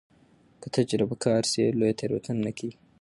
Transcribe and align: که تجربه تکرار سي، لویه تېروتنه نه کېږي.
که 0.61 0.67
تجربه 0.75 1.15
تکرار 1.21 1.43
سي، 1.51 1.61
لویه 1.79 1.95
تېروتنه 1.99 2.41
نه 2.45 2.51
کېږي. 2.57 2.77